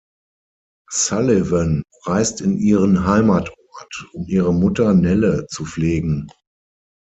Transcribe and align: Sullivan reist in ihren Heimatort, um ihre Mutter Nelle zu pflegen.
Sullivan 0.89 1.83
reist 2.05 2.41
in 2.41 2.57
ihren 2.57 3.05
Heimatort, 3.05 4.07
um 4.13 4.25
ihre 4.27 4.51
Mutter 4.51 4.95
Nelle 4.95 5.45
zu 5.45 5.63
pflegen. 5.63 6.27